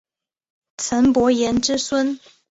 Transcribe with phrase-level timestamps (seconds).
[0.77, 2.19] 岑伯颜之孙。